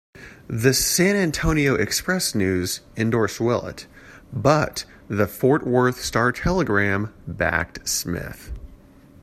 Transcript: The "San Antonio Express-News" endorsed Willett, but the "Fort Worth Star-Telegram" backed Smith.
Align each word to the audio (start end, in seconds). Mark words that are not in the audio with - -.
The 0.47 0.73
"San 0.73 1.15
Antonio 1.15 1.75
Express-News" 1.75 2.79
endorsed 2.97 3.39
Willett, 3.39 3.85
but 4.33 4.83
the 5.07 5.27
"Fort 5.27 5.67
Worth 5.67 6.01
Star-Telegram" 6.03 7.13
backed 7.27 7.87
Smith. 7.87 8.51